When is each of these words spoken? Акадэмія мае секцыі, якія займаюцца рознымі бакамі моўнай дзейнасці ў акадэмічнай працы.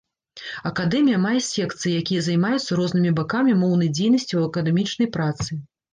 Акадэмія 0.69 1.17
мае 1.25 1.41
секцыі, 1.47 1.93
якія 2.03 2.21
займаюцца 2.29 2.79
рознымі 2.79 3.11
бакамі 3.19 3.53
моўнай 3.61 3.93
дзейнасці 4.01 4.29
ў 4.37 4.41
акадэмічнай 4.51 5.07
працы. 5.19 5.51